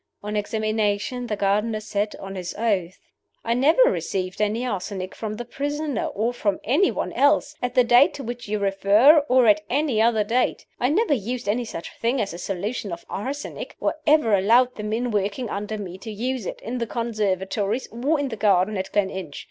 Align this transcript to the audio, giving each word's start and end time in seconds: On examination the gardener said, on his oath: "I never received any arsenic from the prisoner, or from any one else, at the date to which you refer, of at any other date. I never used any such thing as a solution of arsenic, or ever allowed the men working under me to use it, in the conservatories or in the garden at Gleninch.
On 0.23 0.35
examination 0.35 1.27
the 1.27 1.35
gardener 1.35 1.79
said, 1.79 2.15
on 2.15 2.33
his 2.33 2.55
oath: 2.55 2.97
"I 3.45 3.53
never 3.53 3.83
received 3.83 4.41
any 4.41 4.65
arsenic 4.65 5.13
from 5.13 5.35
the 5.35 5.45
prisoner, 5.45 6.05
or 6.05 6.33
from 6.33 6.59
any 6.63 6.89
one 6.89 7.13
else, 7.13 7.53
at 7.61 7.75
the 7.75 7.83
date 7.83 8.15
to 8.15 8.23
which 8.23 8.47
you 8.47 8.57
refer, 8.57 9.19
of 9.19 9.45
at 9.45 9.61
any 9.69 10.01
other 10.01 10.23
date. 10.23 10.65
I 10.79 10.89
never 10.89 11.13
used 11.13 11.47
any 11.47 11.65
such 11.65 11.95
thing 11.99 12.19
as 12.19 12.33
a 12.33 12.39
solution 12.39 12.91
of 12.91 13.05
arsenic, 13.11 13.75
or 13.79 13.93
ever 14.07 14.33
allowed 14.33 14.73
the 14.73 14.81
men 14.81 15.11
working 15.11 15.51
under 15.51 15.77
me 15.77 15.99
to 15.99 16.09
use 16.09 16.47
it, 16.47 16.61
in 16.61 16.79
the 16.79 16.87
conservatories 16.87 17.87
or 17.91 18.19
in 18.19 18.29
the 18.29 18.35
garden 18.35 18.77
at 18.77 18.91
Gleninch. 18.91 19.39